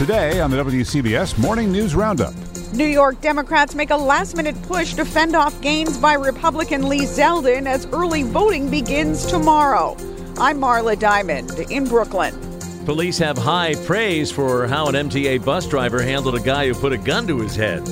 Today 0.00 0.40
on 0.40 0.50
the 0.50 0.56
WCBS 0.56 1.36
Morning 1.38 1.70
News 1.70 1.94
Roundup. 1.94 2.32
New 2.72 2.86
York 2.86 3.20
Democrats 3.20 3.74
make 3.74 3.90
a 3.90 3.96
last 3.96 4.34
minute 4.34 4.56
push 4.62 4.94
to 4.94 5.04
fend 5.04 5.36
off 5.36 5.60
gains 5.60 5.98
by 5.98 6.14
Republican 6.14 6.88
Lee 6.88 7.02
Zeldin 7.02 7.66
as 7.66 7.84
early 7.88 8.22
voting 8.22 8.70
begins 8.70 9.26
tomorrow. 9.26 9.94
I'm 10.38 10.58
Marla 10.58 10.98
Diamond 10.98 11.50
in 11.70 11.84
Brooklyn. 11.84 12.34
Police 12.86 13.18
have 13.18 13.36
high 13.36 13.74
praise 13.84 14.32
for 14.32 14.66
how 14.66 14.86
an 14.86 14.94
MTA 14.94 15.44
bus 15.44 15.66
driver 15.66 16.00
handled 16.00 16.36
a 16.36 16.40
guy 16.40 16.68
who 16.68 16.72
put 16.72 16.94
a 16.94 16.98
gun 16.98 17.26
to 17.26 17.38
his 17.38 17.54
head. 17.54 17.82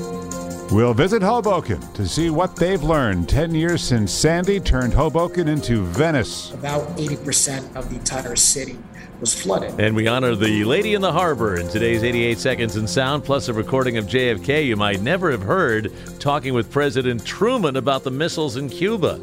We'll 0.72 0.94
visit 0.94 1.20
Hoboken 1.20 1.78
to 1.92 2.08
see 2.08 2.30
what 2.30 2.56
they've 2.56 2.82
learned 2.82 3.28
10 3.28 3.54
years 3.54 3.82
since 3.82 4.12
Sandy 4.12 4.60
turned 4.60 4.94
Hoboken 4.94 5.46
into 5.46 5.84
Venice. 5.84 6.54
About 6.54 6.88
80% 6.96 7.76
of 7.76 7.90
the 7.90 7.96
entire 7.96 8.34
city 8.34 8.78
was 9.20 9.40
flooded. 9.40 9.78
And 9.80 9.94
we 9.96 10.06
honor 10.06 10.34
the 10.34 10.64
lady 10.64 10.94
in 10.94 11.00
the 11.00 11.12
harbor 11.12 11.56
in 11.56 11.68
today's 11.68 12.02
88 12.02 12.38
Seconds 12.38 12.76
in 12.76 12.86
Sound, 12.86 13.24
plus 13.24 13.48
a 13.48 13.52
recording 13.52 13.96
of 13.96 14.06
JFK 14.06 14.66
you 14.66 14.76
might 14.76 15.00
never 15.00 15.30
have 15.30 15.42
heard 15.42 15.92
talking 16.20 16.54
with 16.54 16.70
President 16.70 17.24
Truman 17.24 17.76
about 17.76 18.04
the 18.04 18.10
missiles 18.10 18.56
in 18.56 18.68
Cuba. 18.68 19.20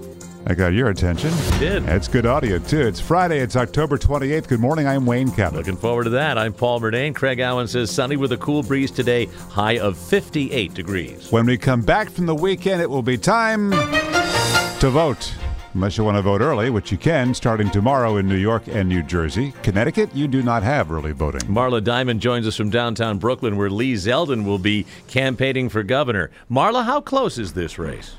I 0.47 0.53
got 0.53 0.73
your 0.73 0.89
attention. 0.89 1.31
Did. 1.57 1.89
It's 1.89 2.07
good 2.07 2.27
audio, 2.27 2.59
too. 2.59 2.81
It's 2.81 2.99
Friday. 2.99 3.39
It's 3.39 3.55
October 3.55 3.97
28th. 3.97 4.47
Good 4.47 4.59
morning. 4.59 4.85
I'm 4.85 5.07
Wayne 5.07 5.31
Cabot. 5.31 5.57
Looking 5.57 5.75
forward 5.75 6.03
to 6.03 6.11
that. 6.11 6.37
I'm 6.37 6.53
Paul 6.53 6.81
Murnane. 6.81 7.15
Craig 7.15 7.39
Allen 7.39 7.67
says 7.67 7.89
sunny 7.89 8.15
with 8.15 8.31
a 8.31 8.37
cool 8.37 8.61
breeze 8.61 8.91
today, 8.91 9.25
high 9.49 9.79
of 9.79 9.97
58 9.97 10.75
degrees. 10.75 11.31
When 11.31 11.47
we 11.47 11.57
come 11.57 11.81
back 11.81 12.11
from 12.11 12.27
the 12.27 12.35
weekend, 12.35 12.79
it 12.79 12.89
will 12.89 13.01
be 13.01 13.17
time 13.17 13.71
to 13.71 14.89
vote. 14.91 15.33
Unless 15.75 15.97
you 15.97 16.05
want 16.05 16.15
to 16.15 16.21
vote 16.21 16.39
early, 16.39 16.69
which 16.69 16.89
you 16.89 16.97
can, 16.97 17.33
starting 17.33 17.69
tomorrow 17.69 18.15
in 18.15 18.29
New 18.29 18.37
York 18.37 18.63
and 18.69 18.87
New 18.87 19.03
Jersey. 19.03 19.53
Connecticut, 19.61 20.09
you 20.15 20.25
do 20.25 20.41
not 20.41 20.63
have 20.63 20.89
early 20.89 21.11
voting. 21.11 21.41
Marla 21.41 21.83
Diamond 21.83 22.21
joins 22.21 22.47
us 22.47 22.55
from 22.55 22.69
downtown 22.69 23.17
Brooklyn, 23.17 23.57
where 23.57 23.69
Lee 23.69 23.95
Zeldin 23.95 24.45
will 24.45 24.57
be 24.57 24.85
campaigning 25.09 25.67
for 25.67 25.83
governor. 25.83 26.31
Marla, 26.49 26.85
how 26.85 27.01
close 27.01 27.37
is 27.37 27.51
this 27.51 27.77
race? 27.77 28.15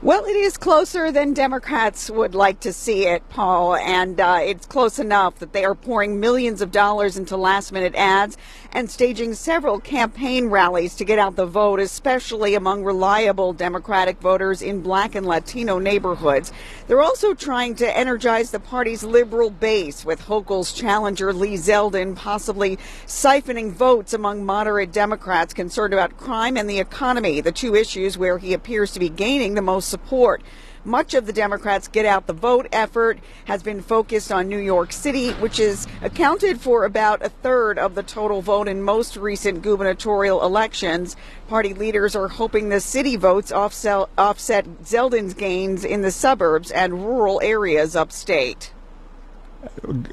Well, 0.00 0.26
it 0.26 0.36
is 0.36 0.56
closer 0.56 1.10
than 1.10 1.34
Democrats 1.34 2.08
would 2.08 2.32
like 2.32 2.60
to 2.60 2.72
see 2.72 3.06
it, 3.06 3.28
Paul, 3.30 3.74
and 3.74 4.20
uh, 4.20 4.38
it's 4.40 4.64
close 4.64 5.00
enough 5.00 5.40
that 5.40 5.52
they 5.52 5.64
are 5.64 5.74
pouring 5.74 6.20
millions 6.20 6.62
of 6.62 6.70
dollars 6.70 7.16
into 7.16 7.36
last 7.36 7.72
minute 7.72 7.96
ads 7.96 8.36
and 8.70 8.88
staging 8.88 9.34
several 9.34 9.80
campaign 9.80 10.50
rallies 10.50 10.94
to 10.94 11.04
get 11.04 11.18
out 11.18 11.34
the 11.34 11.46
vote, 11.46 11.80
especially 11.80 12.54
among 12.54 12.84
reliable 12.84 13.52
Democratic 13.52 14.20
voters 14.20 14.62
in 14.62 14.82
black 14.82 15.16
and 15.16 15.26
Latino 15.26 15.80
neighborhoods. 15.80 16.52
They're 16.86 17.02
also 17.02 17.34
trying 17.34 17.74
to 17.76 17.96
energize 17.96 18.52
the 18.52 18.60
party's 18.60 19.02
liberal 19.02 19.50
base, 19.50 20.04
with 20.04 20.20
Hochul's 20.20 20.72
challenger 20.72 21.32
Lee 21.32 21.54
Zeldin 21.54 22.14
possibly 22.14 22.76
siphoning 23.04 23.72
votes 23.72 24.12
among 24.12 24.46
moderate 24.46 24.92
Democrats 24.92 25.52
concerned 25.52 25.92
about 25.92 26.16
crime 26.16 26.56
and 26.56 26.70
the 26.70 26.78
economy, 26.78 27.40
the 27.40 27.50
two 27.50 27.74
issues 27.74 28.16
where 28.16 28.38
he 28.38 28.52
appears 28.52 28.92
to 28.92 29.00
be 29.00 29.08
gaining 29.08 29.54
the 29.54 29.62
most 29.62 29.87
support. 29.88 30.42
Much 30.84 31.12
of 31.12 31.26
the 31.26 31.32
Democrats' 31.32 31.88
Get 31.88 32.06
Out 32.06 32.26
the 32.26 32.32
Vote 32.32 32.68
effort 32.72 33.18
has 33.46 33.62
been 33.62 33.82
focused 33.82 34.30
on 34.30 34.48
New 34.48 34.58
York 34.58 34.92
City, 34.92 35.32
which 35.32 35.58
is 35.58 35.86
accounted 36.02 36.60
for 36.60 36.84
about 36.84 37.22
a 37.22 37.28
third 37.28 37.78
of 37.78 37.94
the 37.94 38.02
total 38.02 38.40
vote 38.40 38.68
in 38.68 38.82
most 38.82 39.16
recent 39.16 39.60
gubernatorial 39.60 40.42
elections. 40.42 41.16
Party 41.48 41.74
leaders 41.74 42.14
are 42.14 42.28
hoping 42.28 42.68
the 42.68 42.80
city 42.80 43.16
votes 43.16 43.52
offset, 43.52 44.08
offset 44.16 44.66
Zeldin's 44.82 45.34
gains 45.34 45.84
in 45.84 46.02
the 46.02 46.10
suburbs 46.10 46.70
and 46.70 47.04
rural 47.04 47.40
areas 47.42 47.96
upstate. 47.96 48.72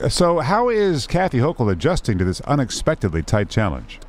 So, 0.09 0.39
how 0.39 0.69
is 0.69 1.05
Kathy 1.05 1.37
Hochul 1.37 1.71
adjusting 1.71 2.17
to 2.17 2.25
this 2.25 2.41
unexpectedly 2.41 3.21
tight 3.21 3.49
challenge? 3.49 3.99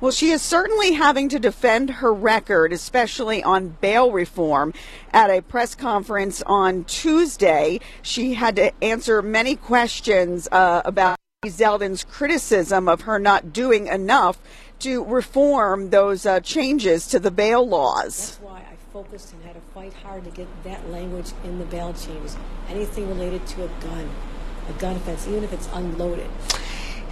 Well, 0.00 0.10
she 0.10 0.30
is 0.30 0.42
certainly 0.42 0.92
having 0.92 1.28
to 1.30 1.38
defend 1.38 1.90
her 1.90 2.12
record, 2.12 2.72
especially 2.72 3.42
on 3.42 3.76
bail 3.80 4.10
reform. 4.10 4.74
At 5.12 5.30
a 5.30 5.40
press 5.40 5.74
conference 5.74 6.42
on 6.46 6.84
Tuesday, 6.84 7.80
she 8.02 8.34
had 8.34 8.56
to 8.56 8.72
answer 8.82 9.22
many 9.22 9.56
questions 9.56 10.48
uh, 10.50 10.82
about 10.84 11.16
Zeldin's 11.44 12.04
criticism 12.04 12.88
of 12.88 13.02
her 13.02 13.18
not 13.18 13.52
doing 13.52 13.86
enough 13.86 14.38
to 14.80 15.04
reform 15.04 15.90
those 15.90 16.26
uh, 16.26 16.40
changes 16.40 17.06
to 17.08 17.18
the 17.18 17.30
bail 17.30 17.66
laws. 17.66 18.38
That's 18.38 18.40
why 18.40 18.58
I 18.60 18.92
focused 18.92 19.32
and 19.32 19.42
had 19.44 19.54
to 19.54 19.60
fight 19.72 19.92
hard 19.92 20.24
to 20.24 20.30
get 20.30 20.48
that 20.64 20.90
language 20.90 21.30
in 21.44 21.58
the 21.58 21.64
bail 21.66 21.92
changes. 21.94 22.36
Anything 22.68 23.08
related 23.08 23.46
to 23.48 23.64
a 23.64 23.68
gun, 23.80 24.10
a 24.68 24.72
gun 24.74 24.96
offense, 24.96 25.28
even 25.28 25.44
if 25.44 25.52
it's 25.52 25.68
unloaded. 25.72 26.28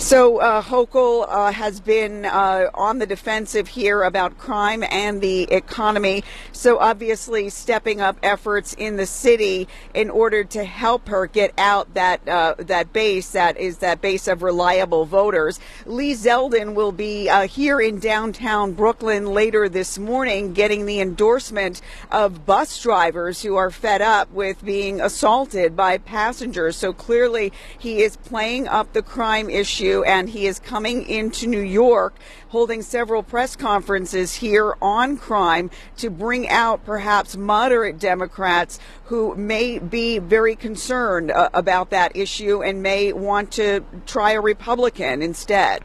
So 0.03 0.39
uh, 0.41 0.63
Hochul 0.63 1.27
uh, 1.29 1.53
has 1.53 1.79
been 1.79 2.25
uh, 2.25 2.71
on 2.75 2.99
the 2.99 3.07
defensive 3.07 3.69
here 3.69 4.03
about 4.03 4.37
crime 4.37 4.83
and 4.91 5.21
the 5.21 5.45
economy. 5.45 6.25
So 6.51 6.81
obviously 6.81 7.49
stepping 7.51 8.01
up 8.01 8.17
efforts 8.21 8.75
in 8.75 8.97
the 8.97 9.07
city 9.07 9.69
in 9.95 10.11
order 10.11 10.43
to 10.43 10.65
help 10.65 11.09
her 11.09 11.29
get 11.29 11.55
out 11.57 11.95
that 11.95 12.29
uh, 12.29 12.57
that 12.59 12.93
base 12.93 13.31
that 13.31 13.57
is 13.57 13.79
that 13.79 14.01
base 14.01 14.27
of 14.27 14.43
reliable 14.43 15.05
voters. 15.05 15.61
Lee 15.87 16.15
Zeldin 16.15 16.75
will 16.75 16.93
be 16.93 17.29
uh, 17.29 17.47
here 17.47 17.81
in 17.81 18.01
downtown 18.01 18.73
Brooklyn 18.73 19.27
later 19.27 19.69
this 19.69 20.01
morning, 20.01 20.53
getting 20.53 20.85
the 20.85 21.01
endorsement 21.01 21.81
of 22.11 22.45
bus 22.45 22.83
drivers 22.83 23.43
who 23.43 23.55
are 23.55 23.71
fed 23.71 24.03
up 24.03 24.33
with 24.33 24.65
being 24.65 25.01
assaulted 25.01 25.77
by 25.77 25.97
passengers. 25.97 26.77
So 26.77 26.93
clearly 26.93 27.53
he 27.79 28.03
is 28.03 28.17
playing 28.17 28.67
up 28.67 28.93
the 28.95 29.03
crime 29.03 29.49
issue 29.49 29.92
and 30.01 30.31
he 30.31 30.47
is 30.47 30.59
coming 30.59 31.07
into 31.07 31.47
New 31.47 31.61
York, 31.61 32.17
holding 32.49 32.83
several 32.83 33.23
press 33.23 33.55
conferences 33.55 34.37
here 34.37 34.75
on 34.81 35.17
crime 35.17 35.71
to 35.99 36.09
bring 36.09 36.49
out 36.49 36.85
perhaps 36.85 37.37
moderate 37.37 37.99
Democrats 37.99 38.79
who 39.05 39.35
may 39.37 39.79
be 39.79 40.19
very 40.19 40.57
concerned 40.57 41.31
uh, 41.31 41.51
about 41.53 41.91
that 41.91 42.17
issue 42.17 42.63
and 42.63 42.83
may 42.83 43.13
want 43.13 43.53
to 43.53 43.85
try 44.07 44.33
a 44.33 44.41
Republican 44.41 45.21
instead. 45.21 45.85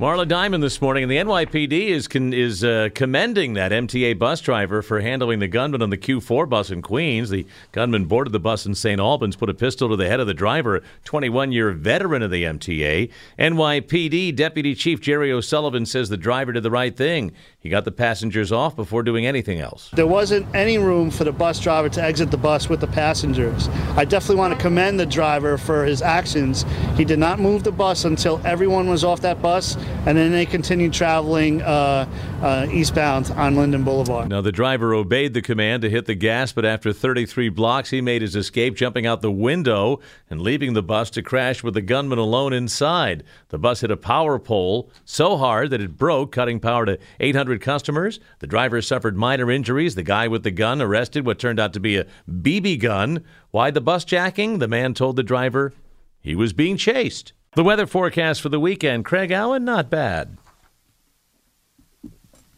Marla 0.00 0.26
Diamond 0.26 0.60
this 0.60 0.82
morning, 0.82 1.04
and 1.04 1.12
the 1.12 1.18
NYPD 1.18 1.90
is 1.90 2.08
con- 2.08 2.32
is 2.32 2.64
uh, 2.64 2.88
commending 2.96 3.52
that 3.54 3.70
MTA 3.70 4.18
bus 4.18 4.40
driver 4.40 4.82
for 4.82 4.98
handling 4.98 5.38
the 5.38 5.46
gunman 5.46 5.82
on 5.82 5.90
the 5.90 5.96
Q4 5.96 6.48
bus 6.48 6.72
in 6.72 6.82
Queens. 6.82 7.30
The 7.30 7.46
gunman 7.70 8.06
boarded 8.06 8.32
the 8.32 8.40
bus 8.40 8.66
in 8.66 8.74
St. 8.74 9.00
Albans, 9.00 9.36
put 9.36 9.48
a 9.48 9.54
pistol 9.54 9.88
to 9.90 9.94
the 9.94 10.08
head 10.08 10.18
of 10.18 10.26
the 10.26 10.34
driver, 10.34 10.82
21 11.04 11.52
year 11.52 11.70
veteran 11.70 12.22
of 12.22 12.32
the 12.32 12.42
MTA. 12.42 13.08
NYPD 13.38 14.34
Deputy 14.34 14.74
Chief 14.74 15.00
Jerry 15.00 15.30
O'Sullivan 15.30 15.86
says 15.86 16.08
the 16.08 16.16
driver 16.16 16.50
did 16.50 16.64
the 16.64 16.72
right 16.72 16.96
thing. 16.96 17.30
He 17.60 17.68
got 17.68 17.84
the 17.84 17.92
passengers 17.92 18.50
off 18.50 18.74
before 18.74 19.04
doing 19.04 19.26
anything 19.26 19.60
else. 19.60 19.90
There 19.92 20.08
wasn't 20.08 20.52
any 20.56 20.76
room 20.76 21.12
for 21.12 21.22
the 21.22 21.32
bus 21.32 21.60
driver 21.60 21.88
to 21.90 22.02
exit 22.02 22.32
the 22.32 22.36
bus 22.36 22.68
with 22.68 22.80
the 22.80 22.88
passengers. 22.88 23.68
I 23.96 24.04
definitely 24.04 24.36
want 24.36 24.54
to 24.54 24.60
commend 24.60 24.98
the 24.98 25.06
driver 25.06 25.56
for 25.56 25.84
his 25.84 26.02
actions. 26.02 26.64
He 26.96 27.04
did 27.04 27.20
not 27.20 27.38
move 27.38 27.62
the 27.62 27.72
bus 27.72 28.04
until 28.04 28.40
everyone 28.44 28.88
was 28.88 29.04
off 29.04 29.20
that 29.20 29.40
bus 29.40 29.76
and 30.06 30.16
then 30.18 30.32
they 30.32 30.46
continued 30.46 30.92
traveling 30.92 31.62
uh, 31.62 32.06
uh, 32.42 32.66
eastbound 32.70 33.30
on 33.32 33.56
Linden 33.56 33.84
Boulevard. 33.84 34.28
Now, 34.28 34.40
the 34.40 34.52
driver 34.52 34.94
obeyed 34.94 35.34
the 35.34 35.42
command 35.42 35.82
to 35.82 35.90
hit 35.90 36.06
the 36.06 36.14
gas, 36.14 36.52
but 36.52 36.64
after 36.64 36.92
33 36.92 37.48
blocks, 37.48 37.90
he 37.90 38.00
made 38.00 38.22
his 38.22 38.36
escape, 38.36 38.76
jumping 38.76 39.06
out 39.06 39.22
the 39.22 39.30
window 39.30 40.00
and 40.28 40.40
leaving 40.40 40.74
the 40.74 40.82
bus 40.82 41.10
to 41.10 41.22
crash 41.22 41.62
with 41.62 41.74
the 41.74 41.82
gunman 41.82 42.18
alone 42.18 42.52
inside. 42.52 43.24
The 43.48 43.58
bus 43.58 43.80
hit 43.80 43.90
a 43.90 43.96
power 43.96 44.38
pole 44.38 44.90
so 45.04 45.36
hard 45.36 45.70
that 45.70 45.80
it 45.80 45.96
broke, 45.96 46.32
cutting 46.32 46.60
power 46.60 46.84
to 46.86 46.98
800 47.20 47.60
customers. 47.60 48.20
The 48.40 48.46
driver 48.46 48.82
suffered 48.82 49.16
minor 49.16 49.50
injuries. 49.50 49.94
The 49.94 50.02
guy 50.02 50.28
with 50.28 50.42
the 50.42 50.50
gun 50.50 50.82
arrested 50.82 51.24
what 51.24 51.38
turned 51.38 51.60
out 51.60 51.72
to 51.74 51.80
be 51.80 51.96
a 51.96 52.06
BB 52.30 52.80
gun. 52.80 53.24
Why 53.50 53.70
the 53.70 53.80
bus 53.80 54.04
jacking? 54.04 54.58
The 54.58 54.68
man 54.68 54.94
told 54.94 55.16
the 55.16 55.22
driver 55.22 55.72
he 56.20 56.34
was 56.34 56.52
being 56.52 56.76
chased. 56.76 57.32
The 57.56 57.62
weather 57.62 57.86
forecast 57.86 58.40
for 58.40 58.48
the 58.48 58.58
weekend, 58.58 59.04
Craig 59.04 59.30
Allen, 59.30 59.64
not 59.64 59.88
bad. 59.88 60.38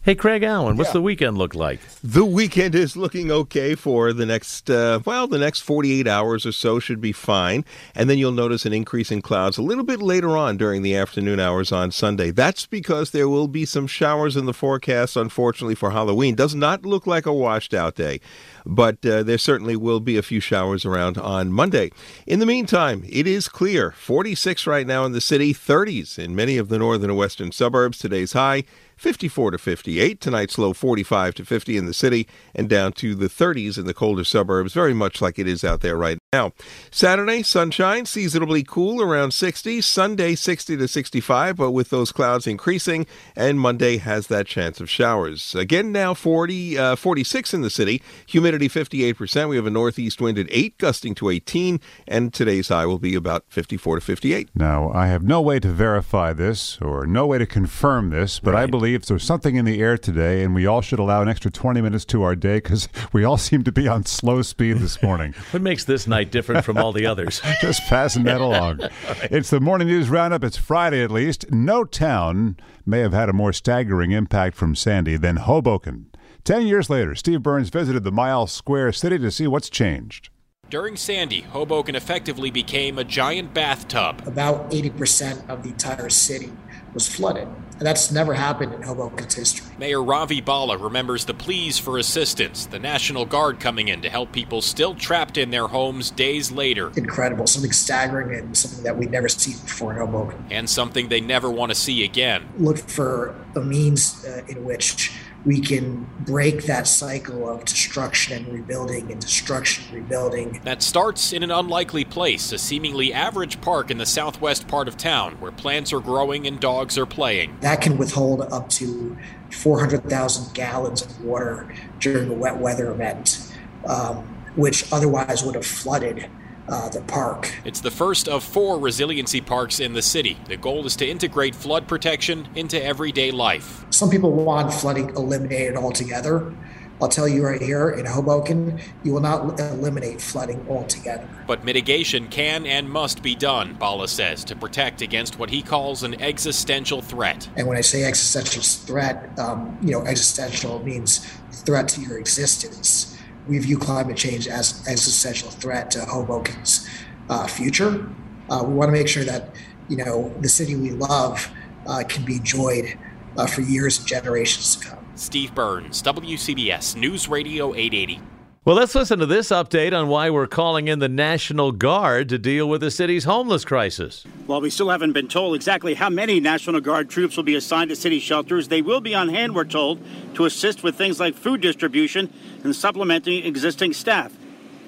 Hey, 0.07 0.15
Craig 0.15 0.41
Allen, 0.41 0.77
what's 0.77 0.91
Yeah. 0.91 0.93
the 0.93 1.01
weekend 1.01 1.37
look 1.37 1.53
like? 1.53 1.81
The 2.01 2.23
weekend 2.23 2.75
is 2.75 2.95
looking 2.95 3.29
okay 3.29 3.75
for 3.75 4.13
the 4.13 4.25
next, 4.25 4.69
uh, 4.69 5.01
well, 5.03 5.27
the 5.27 5.37
next 5.37 5.59
48 5.59 6.07
hours 6.07 6.45
or 6.45 6.53
so 6.53 6.79
should 6.79 7.01
be 7.01 7.11
fine. 7.11 7.65
And 7.93 8.09
then 8.09 8.17
you'll 8.17 8.31
notice 8.31 8.65
an 8.65 8.71
increase 8.71 9.11
in 9.11 9.21
clouds 9.21 9.57
a 9.57 9.61
little 9.61 9.83
bit 9.83 10.01
later 10.01 10.37
on 10.37 10.55
during 10.55 10.81
the 10.81 10.95
afternoon 10.95 11.41
hours 11.41 11.73
on 11.73 11.91
Sunday. 11.91 12.31
That's 12.31 12.65
because 12.65 13.11
there 13.11 13.27
will 13.27 13.49
be 13.49 13.65
some 13.65 13.85
showers 13.85 14.37
in 14.37 14.45
the 14.45 14.53
forecast, 14.53 15.17
unfortunately, 15.17 15.75
for 15.75 15.91
Halloween. 15.91 16.35
Does 16.35 16.55
not 16.55 16.85
look 16.85 17.05
like 17.05 17.25
a 17.25 17.33
washed 17.33 17.73
out 17.73 17.95
day, 17.95 18.21
but 18.65 19.05
uh, 19.05 19.23
there 19.23 19.37
certainly 19.37 19.75
will 19.75 19.99
be 19.99 20.15
a 20.15 20.21
few 20.21 20.39
showers 20.39 20.85
around 20.85 21.17
on 21.17 21.51
Monday. 21.51 21.91
In 22.25 22.39
the 22.39 22.45
meantime, 22.45 23.03
it 23.09 23.27
is 23.27 23.49
clear 23.49 23.91
46 23.91 24.65
right 24.65 24.87
now 24.87 25.03
in 25.03 25.11
the 25.11 25.19
city, 25.19 25.53
30s 25.53 26.17
in 26.17 26.33
many 26.33 26.57
of 26.57 26.69
the 26.69 26.77
northern 26.77 27.09
and 27.09 27.19
western 27.19 27.51
suburbs. 27.51 27.97
Today's 27.97 28.31
high. 28.31 28.63
54 28.97 29.51
to 29.51 29.57
58. 29.57 30.19
Tonight's 30.19 30.57
low 30.57 30.73
45 30.73 31.35
to 31.35 31.45
50 31.45 31.77
in 31.77 31.85
the 31.85 31.93
city 31.93 32.27
and 32.53 32.67
down 32.67 32.91
to 32.93 33.15
the 33.15 33.27
30s 33.27 33.77
in 33.77 33.85
the 33.85 33.93
colder 33.93 34.23
suburbs, 34.23 34.73
very 34.73 34.93
much 34.93 35.21
like 35.21 35.39
it 35.39 35.47
is 35.47 35.63
out 35.63 35.81
there 35.81 35.97
right 35.97 36.17
now. 36.37 36.53
Saturday, 36.91 37.41
sunshine, 37.41 38.05
seasonably 38.05 38.63
cool 38.63 39.01
around 39.01 39.31
60. 39.31 39.81
Sunday, 39.81 40.35
60 40.35 40.77
to 40.77 40.87
65, 40.87 41.55
but 41.55 41.71
with 41.71 41.89
those 41.89 42.11
clouds 42.11 42.45
increasing. 42.45 43.07
And 43.35 43.59
Monday 43.59 43.97
has 43.97 44.27
that 44.27 44.45
chance 44.45 44.79
of 44.79 44.89
showers. 44.89 45.55
Again, 45.55 45.91
now 45.91 46.13
40, 46.13 46.77
uh, 46.77 46.95
46 46.95 47.53
in 47.55 47.61
the 47.61 47.69
city. 47.69 48.03
Humidity 48.27 48.69
58%. 48.69 49.49
We 49.49 49.55
have 49.55 49.65
a 49.65 49.71
northeast 49.71 50.21
wind 50.21 50.37
at 50.37 50.47
8, 50.49 50.77
gusting 50.77 51.15
to 51.15 51.29
18. 51.29 51.79
And 52.07 52.33
today's 52.33 52.67
high 52.67 52.85
will 52.85 52.99
be 52.99 53.15
about 53.15 53.45
54 53.49 53.95
to 53.95 54.01
58. 54.01 54.49
Now, 54.53 54.91
I 54.93 55.07
have 55.07 55.23
no 55.23 55.41
way 55.41 55.59
to 55.59 55.69
verify 55.69 56.33
this 56.33 56.79
or 56.81 57.07
no 57.07 57.25
way 57.25 57.39
to 57.39 57.47
confirm 57.47 58.11
this, 58.11 58.39
but 58.39 58.53
I 58.53 58.67
believe 58.67 59.05
there's 59.07 59.23
something 59.23 59.55
in 59.55 59.65
the 59.65 59.81
air 59.81 59.97
today, 59.97 60.43
and 60.43 60.53
we 60.53 60.67
all 60.67 60.81
should 60.81 60.99
allow 60.99 61.21
an 61.21 61.29
extra 61.29 61.49
20 61.49 61.81
minutes 61.81 62.05
to 62.05 62.21
our 62.21 62.35
day 62.35 62.57
because 62.57 62.87
we 63.13 63.23
all 63.23 63.37
seem 63.37 63.63
to 63.63 63.71
be 63.71 63.87
on 63.87 64.05
slow 64.05 64.43
speed 64.43 64.77
this 64.77 65.01
morning. 65.01 65.33
What 65.51 65.61
makes 65.63 65.85
this 65.85 66.07
night 66.07 66.26
different 66.31 66.65
from 66.65 66.77
all 66.77 66.91
the 66.91 67.05
others? 67.05 67.41
Just 67.61 67.81
passing 67.87 68.23
that 68.23 68.41
along. 68.41 68.81
It's 69.29 69.49
the 69.49 69.59
morning 69.59 69.87
news 69.87 70.09
roundup. 70.09 70.43
It's 70.43 70.57
Friday 70.57 71.03
at 71.03 71.11
least. 71.11 71.51
No 71.51 71.83
town 71.83 72.57
may 72.85 72.99
have 72.99 73.13
had 73.13 73.29
a 73.29 73.33
more 73.33 73.51
staggering 73.51 74.11
impact 74.11 74.55
from 74.55 74.75
Sandy 74.75 75.17
than 75.17 75.37
Hoboken. 75.37 76.07
Ten 76.43 76.65
years 76.65 76.89
later, 76.89 77.15
Steve 77.15 77.43
Burns 77.43 77.69
visited 77.69 78.03
the 78.03 78.11
Mile 78.11 78.47
Square 78.47 78.93
City 78.93 79.17
to 79.17 79.31
see 79.31 79.47
what's 79.47 79.69
changed. 79.69 80.29
During 80.69 80.97
Sandy, 80.97 81.41
Hoboken 81.41 81.95
effectively 81.95 82.51
became 82.51 82.97
a 82.97 83.03
giant 83.03 83.53
bathtub. 83.53 84.21
About 84.27 84.69
80% 84.69 85.49
of 85.49 85.63
the 85.63 85.69
entire 85.69 86.09
city 86.09 86.51
was 86.93 87.07
flooded. 87.07 87.47
And 87.79 87.85
that's 87.85 88.11
never 88.11 88.33
happened 88.33 88.73
in 88.73 88.81
Hoboken's 88.81 89.35
history. 89.35 89.67
Mayor 89.77 90.01
Ravi 90.03 90.41
Bhalla 90.41 90.77
remembers 90.77 91.25
the 91.25 91.33
pleas 91.33 91.77
for 91.77 91.97
assistance, 91.99 92.65
the 92.65 92.79
National 92.79 93.25
Guard 93.25 93.59
coming 93.59 93.87
in 93.87 94.01
to 94.01 94.09
help 94.09 94.31
people 94.31 94.61
still 94.61 94.95
trapped 94.95 95.37
in 95.37 95.51
their 95.51 95.67
homes 95.67 96.09
days 96.09 96.51
later, 96.51 96.91
Incredible, 96.97 97.45
something 97.45 97.71
staggering 97.71 98.33
and 98.33 98.57
something 98.57 98.83
that 98.83 98.97
we'd 98.97 99.11
never 99.11 99.29
seen 99.29 99.57
before 99.59 99.91
in 99.93 99.99
Hoboken. 99.99 100.43
and 100.49 100.67
something 100.69 101.09
they 101.09 101.21
never 101.21 101.51
want 101.51 101.69
to 101.69 101.75
see 101.75 102.03
again. 102.03 102.47
Look 102.57 102.77
for 102.79 103.35
a 103.55 103.61
means 103.61 104.25
uh, 104.25 104.41
in 104.47 104.65
which 104.65 105.11
we 105.45 105.61
can 105.61 106.09
break 106.21 106.63
that 106.65 106.87
cycle 106.87 107.47
of 107.47 107.63
destruction 107.63 108.35
and 108.45 108.53
rebuilding 108.53 109.09
and 109.11 109.21
destruction 109.21 109.85
and 109.85 110.03
rebuilding. 110.03 110.59
That 110.65 110.81
starts 110.81 111.31
in 111.31 111.41
an 111.41 111.51
unlikely 111.51 112.03
place, 112.03 112.51
a 112.51 112.57
seemingly 112.57 113.13
average 113.13 113.61
park 113.61 113.89
in 113.89 113.97
the 113.97 114.05
southwest 114.05 114.67
part 114.67 114.89
of 114.89 114.97
town 114.97 115.33
where 115.39 115.51
plants 115.51 115.93
are 115.93 116.01
growing 116.01 116.47
and 116.47 116.59
dogs 116.59 116.97
are 116.97 117.05
playing. 117.05 117.55
That 117.67 117.81
can 117.81 117.97
withhold 117.97 118.39
up 118.43 118.69
to 118.69 119.17
400,000 119.51 120.53
gallons 120.53 121.01
of 121.01 121.21
water 121.21 121.67
during 121.99 122.29
a 122.29 122.33
wet 122.33 122.55
weather 122.55 122.89
event, 122.91 123.53
um, 123.85 124.19
which 124.55 124.89
otherwise 124.93 125.43
would 125.43 125.55
have 125.55 125.65
flooded 125.65 126.29
uh, 126.69 126.87
the 126.87 127.01
park. 127.01 127.53
It's 127.65 127.81
the 127.81 127.91
first 127.91 128.29
of 128.29 128.41
four 128.41 128.79
resiliency 128.79 129.41
parks 129.41 129.81
in 129.81 129.91
the 129.91 130.01
city. 130.01 130.37
The 130.45 130.55
goal 130.55 130.85
is 130.85 130.95
to 130.95 131.05
integrate 131.05 131.53
flood 131.55 131.89
protection 131.89 132.47
into 132.55 132.81
everyday 132.81 133.31
life. 133.31 133.83
Some 133.89 134.09
people 134.09 134.31
want 134.31 134.73
flooding 134.73 135.09
eliminated 135.09 135.75
altogether. 135.75 136.53
I'll 136.99 137.07
tell 137.07 137.27
you 137.27 137.45
right 137.45 137.61
here 137.61 137.91
in 137.91 138.07
Hoboken, 138.07 138.79
you 139.03 139.13
will 139.13 139.21
not 139.21 139.59
eliminate 139.59 140.19
flooding 140.19 140.65
altogether. 140.67 141.27
But 141.45 141.63
mitigation 141.63 142.27
can 142.27 142.65
and 142.65 142.89
must 142.89 143.21
be 143.21 143.35
done, 143.35 143.75
Bhalla 143.75 144.07
says, 144.07 144.43
to 144.45 144.55
protect 144.55 145.03
against 145.03 145.37
what 145.37 145.51
he 145.51 145.61
calls 145.61 146.01
an 146.01 146.19
existential 146.19 147.03
threat. 147.03 147.49
And 147.55 147.67
when 147.67 147.77
I 147.77 147.81
say 147.81 148.03
existential 148.03 148.63
threat, 148.63 149.37
um, 149.37 149.77
you 149.81 149.91
know, 149.91 150.01
existential 150.05 150.83
means 150.83 151.25
threat 151.51 151.87
to 151.89 152.01
your 152.01 152.17
existence. 152.17 153.15
We 153.47 153.59
view 153.59 153.77
climate 153.77 154.17
change 154.17 154.47
as 154.47 154.81
an 154.81 154.91
existential 154.91 155.51
threat 155.51 155.91
to 155.91 155.99
Hoboken's 155.99 156.89
uh, 157.29 157.45
future. 157.45 158.09
Uh, 158.49 158.63
we 158.65 158.73
want 158.73 158.89
to 158.89 158.93
make 158.93 159.07
sure 159.07 159.23
that, 159.23 159.49
you 159.87 159.97
know, 159.97 160.33
the 160.41 160.49
city 160.49 160.75
we 160.75 160.91
love 160.91 161.49
uh, 161.85 162.03
can 162.07 162.25
be 162.25 162.37
enjoyed 162.37 162.97
uh, 163.37 163.45
for 163.45 163.61
years 163.61 163.99
and 163.99 164.07
generations 164.07 164.75
to 164.75 164.87
come. 164.87 165.06
Steve 165.19 165.53
Burns, 165.55 166.01
WCBS 166.03 166.95
News 166.95 167.27
Radio 167.27 167.73
880. 167.73 168.21
Well, 168.67 168.75
let's 168.75 168.95
listen 168.95 169.19
to 169.19 169.25
this 169.25 169.47
update 169.47 169.97
on 169.97 170.09
why 170.09 170.29
we're 170.29 170.45
calling 170.45 170.89
in 170.89 170.99
the 170.99 171.07
National 171.07 171.71
Guard 171.71 172.27
to 172.27 172.37
deal 172.37 172.67
with 172.67 172.81
the 172.81 172.91
city's 172.91 173.23
homeless 173.23 173.63
crisis. 173.63 174.25
While 174.45 174.59
we 174.59 174.69
still 174.69 174.89
haven't 174.89 175.13
been 175.13 175.29
told 175.29 175.55
exactly 175.55 175.93
how 175.93 176.09
many 176.09 176.41
National 176.41 176.81
Guard 176.81 177.09
troops 177.09 177.37
will 177.37 177.45
be 177.45 177.55
assigned 177.55 177.91
to 177.91 177.95
city 177.95 178.19
shelters, 178.19 178.67
they 178.67 178.81
will 178.81 178.99
be 178.99 179.15
on 179.15 179.29
hand, 179.29 179.55
we're 179.55 179.63
told, 179.63 180.01
to 180.35 180.43
assist 180.43 180.83
with 180.83 180.95
things 180.95 181.17
like 181.17 181.33
food 181.35 181.61
distribution 181.61 182.31
and 182.65 182.75
supplementing 182.75 183.45
existing 183.45 183.93
staff. 183.93 184.33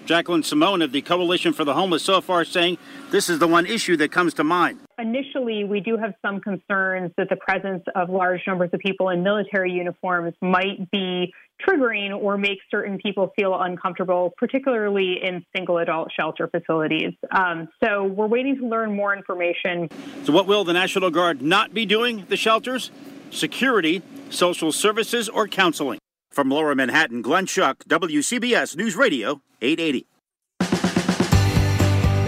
Jacqueline 0.05 0.43
Simone 0.43 0.81
of 0.81 0.91
the 0.91 1.01
Coalition 1.01 1.53
for 1.53 1.63
the 1.63 1.73
Homeless 1.73 2.03
so 2.03 2.19
far 2.19 2.43
saying 2.43 2.77
this 3.11 3.29
is 3.29 3.39
the 3.39 3.47
one 3.47 3.65
issue 3.65 3.95
that 3.95 4.11
comes 4.11 4.33
to 4.33 4.43
mind. 4.43 4.79
Initially, 4.99 5.63
we 5.63 5.79
do 5.79 5.97
have 5.97 6.13
some 6.21 6.41
concerns 6.41 7.11
that 7.17 7.29
the 7.29 7.37
presence 7.37 7.83
of 7.95 8.09
large 8.09 8.41
numbers 8.45 8.69
of 8.73 8.81
people 8.81 9.09
in 9.09 9.23
military 9.23 9.71
uniforms 9.71 10.33
might 10.41 10.91
be 10.91 11.33
triggering 11.65 12.13
or 12.13 12.37
make 12.37 12.57
certain 12.69 12.97
people 12.97 13.31
feel 13.37 13.57
uncomfortable, 13.59 14.33
particularly 14.37 15.17
in 15.23 15.45
single 15.55 15.77
adult 15.77 16.09
shelter 16.17 16.49
facilities. 16.49 17.13
Um, 17.31 17.69
so 17.83 18.03
we're 18.03 18.27
waiting 18.27 18.57
to 18.57 18.67
learn 18.67 18.93
more 18.93 19.15
information. 19.15 19.89
So, 20.23 20.33
what 20.33 20.47
will 20.47 20.65
the 20.65 20.73
National 20.73 21.09
Guard 21.09 21.41
not 21.41 21.73
be 21.73 21.85
doing 21.85 22.25
the 22.27 22.37
shelters? 22.37 22.91
Security, 23.31 24.01
social 24.29 24.71
services, 24.71 25.29
or 25.29 25.47
counseling? 25.47 25.99
From 26.31 26.49
Lower 26.49 26.75
Manhattan, 26.75 27.21
Glenn 27.21 27.45
Schuck, 27.45 27.83
WCBS 27.87 28.75
News 28.75 28.95
Radio 28.95 29.41
880. 29.61 30.08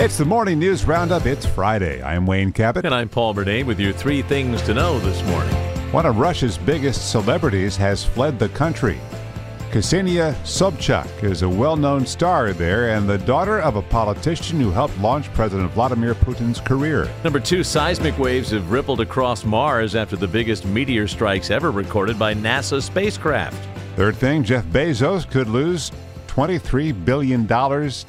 It's 0.02 0.18
the 0.18 0.26
morning 0.26 0.58
news 0.58 0.84
roundup. 0.86 1.28
It's 1.28 1.46
Friday. 1.46 2.02
I'm 2.02 2.26
Wayne 2.26 2.52
Cabot. 2.52 2.86
And 2.86 2.96
I'm 2.96 3.08
Paul 3.08 3.36
Murnane 3.36 3.68
with 3.68 3.80
your 3.80 3.94
three 3.94 4.24
things 4.24 4.60
to 4.64 4.74
know 4.74 4.98
this 4.98 5.22
morning. 5.26 5.54
One 5.92 6.08
of 6.08 6.18
Russia's 6.18 6.58
biggest 6.58 7.12
celebrities 7.12 7.78
has 7.78 8.04
fled 8.04 8.40
the 8.40 8.50
country. 8.50 9.00
Ksenia 9.70 10.34
Sobchak 10.42 11.24
is 11.24 11.44
a 11.44 11.50
well 11.50 11.78
known 11.78 12.08
star 12.08 12.52
there 12.52 12.96
and 12.96 13.08
the 13.08 13.20
daughter 13.20 13.60
of 13.60 13.76
a 13.76 13.84
politician 13.84 14.60
who 14.60 14.72
helped 14.72 14.98
launch 14.98 15.32
President 15.36 15.72
Vladimir 15.74 16.16
Putin's 16.16 16.60
career. 16.60 17.08
Number 17.24 17.40
two, 17.40 17.64
seismic 17.64 18.18
waves 18.18 18.50
have 18.50 18.72
rippled 18.72 19.02
across 19.02 19.46
Mars 19.46 19.96
after 19.96 20.16
the 20.16 20.28
biggest 20.28 20.66
meteor 20.66 21.08
strikes 21.08 21.52
ever 21.52 21.70
recorded 21.70 22.18
by 22.18 22.34
NASA 22.34 22.82
spacecraft. 22.82 23.68
Third 23.98 24.16
thing, 24.16 24.44
Jeff 24.44 24.66
Bezos 24.66 25.30
could 25.30 25.48
lose 25.48 25.92
$23 26.32 27.04
billion 27.04 27.46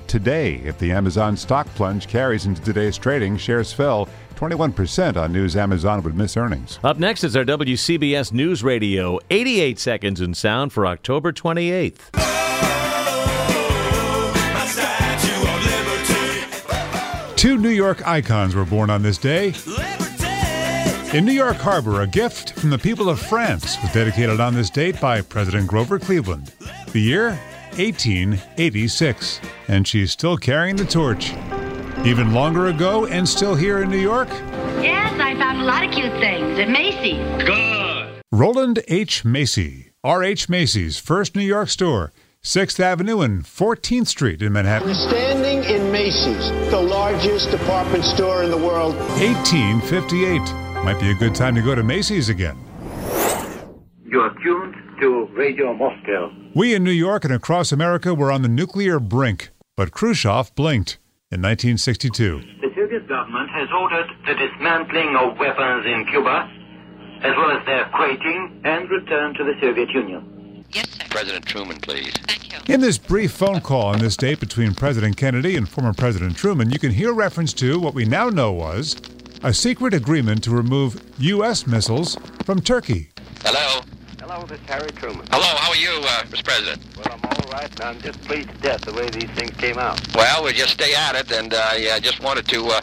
today 0.06 0.54
if 0.64 0.78
the 0.78 0.92
Amazon 0.92 1.36
stock 1.36 1.66
plunge 1.74 2.06
carries 2.06 2.46
into 2.46 2.62
today's 2.62 2.96
trading. 2.96 3.36
Shares 3.36 3.72
fell 3.72 4.08
21% 4.36 5.16
on 5.16 5.32
news 5.32 5.56
Amazon 5.56 6.04
would 6.04 6.14
miss 6.14 6.36
earnings. 6.36 6.78
Up 6.84 7.00
next 7.00 7.24
is 7.24 7.34
our 7.34 7.44
WCBS 7.44 8.32
News 8.32 8.62
Radio 8.62 9.18
88 9.30 9.76
seconds 9.76 10.20
in 10.20 10.34
sound 10.34 10.72
for 10.72 10.86
October 10.86 11.32
28th. 11.32 11.98
Two 17.34 17.58
New 17.58 17.70
York 17.70 18.06
icons 18.06 18.54
were 18.54 18.64
born 18.64 18.88
on 18.88 19.02
this 19.02 19.18
day. 19.18 19.52
In 21.12 21.24
New 21.24 21.32
York 21.32 21.56
Harbor, 21.56 22.02
a 22.02 22.06
gift 22.06 22.52
from 22.52 22.70
the 22.70 22.78
people 22.78 23.08
of 23.08 23.18
France 23.18 23.82
was 23.82 23.92
dedicated 23.92 24.38
on 24.38 24.54
this 24.54 24.70
date 24.70 25.00
by 25.00 25.22
President 25.22 25.66
Grover 25.66 25.98
Cleveland. 25.98 26.52
The 26.92 27.00
year? 27.00 27.36
1886. 27.78 29.40
And 29.68 29.86
she's 29.86 30.12
still 30.12 30.36
carrying 30.36 30.76
the 30.76 30.84
torch. 30.84 31.32
Even 32.04 32.32
longer 32.32 32.66
ago 32.66 33.06
and 33.06 33.28
still 33.28 33.54
here 33.54 33.82
in 33.82 33.90
New 33.90 34.00
York? 34.00 34.28
Yes, 34.80 35.12
I 35.20 35.34
found 35.36 35.60
a 35.60 35.64
lot 35.64 35.84
of 35.84 35.92
cute 35.92 36.12
things 36.20 36.58
at 36.58 36.68
Macy's. 36.68 37.44
Good. 37.44 38.22
Rowland 38.32 38.82
H. 38.88 39.24
Macy. 39.24 39.92
R.H. 40.02 40.48
Macy's 40.48 40.98
first 40.98 41.36
New 41.36 41.44
York 41.44 41.68
store, 41.68 42.12
6th 42.42 42.80
Avenue 42.80 43.20
and 43.20 43.44
14th 43.44 44.08
Street 44.08 44.42
in 44.42 44.52
Manhattan. 44.52 44.88
We're 44.88 44.94
standing 44.94 45.62
in 45.62 45.92
Macy's, 45.92 46.50
the 46.72 46.80
largest 46.80 47.52
department 47.52 48.04
store 48.04 48.42
in 48.42 48.50
the 48.50 48.58
world. 48.58 48.96
1858. 48.96 50.40
Might 50.84 50.98
be 50.98 51.12
a 51.12 51.14
good 51.14 51.36
time 51.36 51.54
to 51.54 51.62
go 51.62 51.76
to 51.76 51.84
Macy's 51.84 52.28
again. 52.28 52.58
You're 54.12 54.28
tuned 54.44 54.74
to 55.00 55.26
Radio 55.32 55.72
Moscow. 55.72 56.30
We 56.54 56.74
in 56.74 56.84
New 56.84 56.90
York 56.90 57.24
and 57.24 57.32
across 57.32 57.72
America 57.72 58.14
were 58.14 58.30
on 58.30 58.42
the 58.42 58.48
nuclear 58.48 59.00
brink, 59.00 59.48
but 59.74 59.90
Khrushchev 59.90 60.54
blinked 60.54 60.98
in 61.30 61.40
1962. 61.40 62.42
The 62.60 62.68
Soviet 62.76 63.08
government 63.08 63.48
has 63.48 63.70
ordered 63.74 64.10
the 64.26 64.34
dismantling 64.34 65.16
of 65.16 65.38
weapons 65.38 65.86
in 65.86 66.04
Cuba, 66.10 66.46
as 67.22 67.34
well 67.38 67.56
as 67.58 67.64
their 67.64 67.86
crating 67.94 68.60
and 68.64 68.90
return 68.90 69.32
to 69.32 69.44
the 69.44 69.54
Soviet 69.62 69.88
Union. 69.88 70.62
Yes, 70.74 70.90
sir. 70.90 71.04
President 71.08 71.46
Truman, 71.46 71.78
please. 71.78 72.12
Thank 72.28 72.68
you. 72.68 72.74
In 72.74 72.82
this 72.82 72.98
brief 72.98 73.32
phone 73.32 73.62
call 73.62 73.86
on 73.86 73.98
this 73.98 74.18
date 74.18 74.40
between 74.40 74.74
President 74.74 75.16
Kennedy 75.16 75.56
and 75.56 75.66
former 75.66 75.94
President 75.94 76.36
Truman, 76.36 76.68
you 76.68 76.78
can 76.78 76.90
hear 76.90 77.14
reference 77.14 77.54
to 77.54 77.80
what 77.80 77.94
we 77.94 78.04
now 78.04 78.28
know 78.28 78.52
was 78.52 78.94
a 79.42 79.54
secret 79.54 79.94
agreement 79.94 80.44
to 80.44 80.50
remove 80.50 81.02
U.S. 81.18 81.66
missiles 81.66 82.18
from 82.44 82.60
Turkey. 82.60 83.08
Hello. 83.42 83.80
Hello, 84.32 84.46
this 84.46 84.58
is 84.58 84.66
Harry 84.66 84.90
Truman. 84.92 85.26
Hello, 85.30 85.44
how 85.44 85.68
are 85.68 85.76
you, 85.76 85.90
uh, 86.08 86.22
Mr. 86.32 86.42
President? 86.42 86.80
Well, 86.96 87.06
I'm 87.12 87.20
all 87.22 87.52
right, 87.52 87.70
and 87.70 87.80
I'm 87.82 88.00
just 88.00 88.18
pleased 88.22 88.48
to 88.48 88.56
death 88.62 88.80
the 88.80 88.94
way 88.94 89.10
these 89.10 89.28
things 89.32 89.50
came 89.58 89.76
out. 89.76 90.00
Well, 90.14 90.42
we'll 90.42 90.54
just 90.54 90.72
stay 90.72 90.94
at 90.94 91.14
it, 91.14 91.30
and 91.30 91.52
I 91.52 91.90
uh, 91.90 92.00
just 92.00 92.18
wanted 92.22 92.48
to 92.48 92.64
uh, 92.64 92.80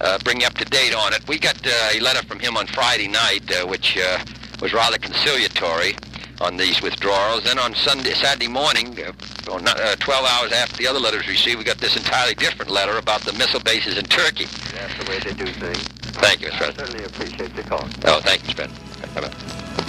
uh, 0.00 0.18
bring 0.22 0.40
you 0.42 0.46
up 0.46 0.54
to 0.58 0.64
date 0.66 0.94
on 0.94 1.14
it. 1.14 1.26
We 1.26 1.40
got 1.40 1.58
uh, 1.66 1.70
a 1.92 1.98
letter 1.98 2.22
from 2.26 2.38
him 2.38 2.56
on 2.56 2.68
Friday 2.68 3.08
night, 3.08 3.42
uh, 3.50 3.66
which 3.66 3.98
uh, 3.98 4.24
was 4.60 4.72
rather 4.72 4.98
conciliatory 4.98 5.96
on 6.40 6.56
these 6.56 6.80
withdrawals. 6.80 7.42
Then 7.42 7.58
on 7.58 7.74
Sunday, 7.74 8.14
Saturday 8.14 8.46
morning, 8.46 8.96
uh, 9.02 9.50
on, 9.50 9.66
uh, 9.66 9.96
12 9.98 10.24
hours 10.24 10.52
after 10.52 10.76
the 10.76 10.86
other 10.86 11.00
letters 11.00 11.26
received, 11.26 11.58
we 11.58 11.64
got 11.64 11.78
this 11.78 11.96
entirely 11.96 12.36
different 12.36 12.70
letter 12.70 12.98
about 12.98 13.22
the 13.22 13.32
missile 13.32 13.58
bases 13.58 13.98
in 13.98 14.04
Turkey. 14.04 14.44
That's 14.72 14.94
the 15.02 15.10
way 15.10 15.18
they 15.18 15.32
do 15.32 15.46
things. 15.58 15.82
Thank 16.22 16.40
you, 16.40 16.50
Mr. 16.50 16.52
I 16.52 16.58
President. 16.58 16.78
certainly 16.78 17.04
appreciate 17.04 17.56
the 17.56 17.64
call. 17.64 17.88
Oh, 18.04 18.20
thank 18.20 18.46
you, 18.46 18.54
Mr. 18.54 18.68
President. 18.68 19.14
Bye-bye. 19.16 19.81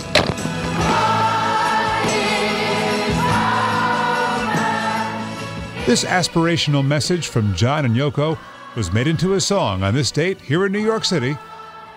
This 5.85 6.05
aspirational 6.05 6.83
message 6.83 7.27
from 7.27 7.53
John 7.53 7.83
and 7.83 7.93
Yoko 7.93 8.39
was 8.73 8.93
made 8.93 9.05
into 9.05 9.33
a 9.33 9.41
song 9.41 9.83
on 9.83 9.93
this 9.93 10.11
date 10.11 10.39
here 10.39 10.65
in 10.65 10.71
New 10.71 10.79
York 10.79 11.03
City 11.03 11.31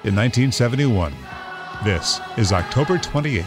in 0.02 0.16
1971. 0.16 1.14
This 1.84 2.20
is 2.36 2.52
October 2.52 2.98
28th. 2.98 3.44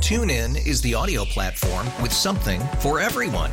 TuneIn 0.00 0.66
is 0.66 0.80
the 0.80 0.94
audio 0.94 1.26
platform 1.26 1.86
with 2.00 2.10
something 2.10 2.62
for 2.78 3.00
everyone. 3.00 3.52